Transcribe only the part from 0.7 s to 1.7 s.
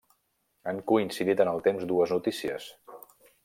Han coincidit en el